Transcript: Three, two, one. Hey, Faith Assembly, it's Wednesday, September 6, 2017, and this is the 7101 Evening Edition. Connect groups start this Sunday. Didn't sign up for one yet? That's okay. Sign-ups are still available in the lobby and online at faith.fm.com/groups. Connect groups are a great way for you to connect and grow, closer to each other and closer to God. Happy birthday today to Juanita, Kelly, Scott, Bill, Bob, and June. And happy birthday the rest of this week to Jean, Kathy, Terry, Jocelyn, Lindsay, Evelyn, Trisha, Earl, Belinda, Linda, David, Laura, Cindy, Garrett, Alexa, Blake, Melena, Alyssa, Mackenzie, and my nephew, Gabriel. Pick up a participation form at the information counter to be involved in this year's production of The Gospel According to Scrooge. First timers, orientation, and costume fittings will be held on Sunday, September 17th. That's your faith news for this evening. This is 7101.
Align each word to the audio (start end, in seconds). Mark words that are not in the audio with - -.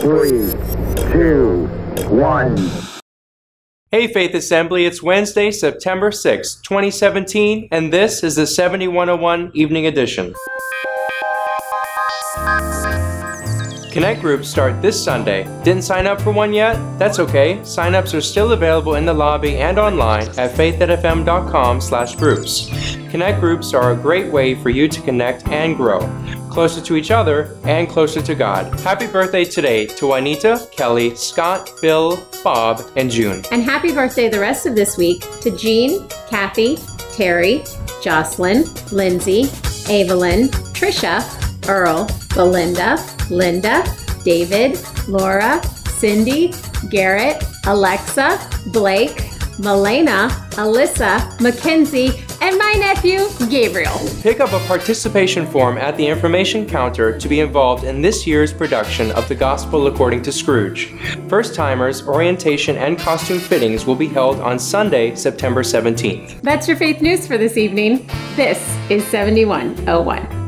Three, 0.00 0.52
two, 1.12 1.66
one. 2.08 2.56
Hey, 3.92 4.12
Faith 4.12 4.34
Assembly, 4.34 4.86
it's 4.86 5.00
Wednesday, 5.02 5.52
September 5.52 6.10
6, 6.10 6.56
2017, 6.56 7.68
and 7.70 7.92
this 7.92 8.24
is 8.24 8.34
the 8.34 8.44
7101 8.46 9.52
Evening 9.54 9.86
Edition. 9.86 10.34
Connect 13.92 14.20
groups 14.20 14.48
start 14.48 14.82
this 14.82 15.00
Sunday. 15.02 15.44
Didn't 15.62 15.84
sign 15.84 16.08
up 16.08 16.20
for 16.20 16.32
one 16.32 16.52
yet? 16.52 16.74
That's 16.98 17.20
okay. 17.20 17.62
Sign-ups 17.62 18.12
are 18.14 18.20
still 18.20 18.50
available 18.50 18.96
in 18.96 19.06
the 19.06 19.14
lobby 19.14 19.58
and 19.58 19.78
online 19.78 20.28
at 20.36 20.56
faith.fm.com/groups. 20.56 22.70
Connect 23.10 23.40
groups 23.40 23.72
are 23.72 23.92
a 23.92 23.96
great 23.96 24.32
way 24.32 24.56
for 24.56 24.70
you 24.70 24.88
to 24.88 25.00
connect 25.02 25.46
and 25.46 25.76
grow, 25.76 26.00
closer 26.54 26.80
to 26.80 26.94
each 26.94 27.10
other 27.10 27.56
and 27.64 27.88
closer 27.88 28.22
to 28.22 28.34
God. 28.34 28.78
Happy 28.80 29.08
birthday 29.08 29.44
today 29.44 29.86
to 29.86 30.06
Juanita, 30.06 30.68
Kelly, 30.70 31.14
Scott, 31.16 31.72
Bill, 31.82 32.24
Bob, 32.44 32.80
and 32.94 33.10
June. 33.10 33.42
And 33.50 33.62
happy 33.62 33.92
birthday 33.92 34.28
the 34.28 34.38
rest 34.38 34.64
of 34.64 34.76
this 34.76 34.96
week 34.96 35.22
to 35.40 35.50
Jean, 35.56 36.08
Kathy, 36.30 36.78
Terry, 37.12 37.64
Jocelyn, 38.02 38.64
Lindsay, 38.92 39.42
Evelyn, 39.90 40.48
Trisha, 40.72 41.22
Earl, 41.68 42.08
Belinda, 42.34 43.04
Linda, 43.30 43.84
David, 44.24 44.78
Laura, 45.08 45.60
Cindy, 45.88 46.54
Garrett, 46.88 47.42
Alexa, 47.66 48.38
Blake, 48.72 49.16
Melena, 49.58 50.28
Alyssa, 50.52 51.40
Mackenzie, 51.40 52.23
and 52.40 52.58
my 52.58 52.74
nephew, 52.78 53.28
Gabriel. 53.48 53.98
Pick 54.22 54.40
up 54.40 54.52
a 54.52 54.58
participation 54.66 55.46
form 55.46 55.78
at 55.78 55.96
the 55.96 56.06
information 56.06 56.66
counter 56.66 57.18
to 57.18 57.28
be 57.28 57.40
involved 57.40 57.84
in 57.84 58.02
this 58.02 58.26
year's 58.26 58.52
production 58.52 59.10
of 59.12 59.28
The 59.28 59.34
Gospel 59.34 59.86
According 59.86 60.22
to 60.22 60.32
Scrooge. 60.32 60.92
First 61.28 61.54
timers, 61.54 62.06
orientation, 62.06 62.76
and 62.76 62.98
costume 62.98 63.38
fittings 63.40 63.86
will 63.86 63.96
be 63.96 64.08
held 64.08 64.40
on 64.40 64.58
Sunday, 64.58 65.14
September 65.14 65.62
17th. 65.62 66.42
That's 66.42 66.68
your 66.68 66.76
faith 66.76 67.00
news 67.00 67.26
for 67.26 67.38
this 67.38 67.56
evening. 67.56 68.06
This 68.36 68.58
is 68.90 69.04
7101. 69.08 70.43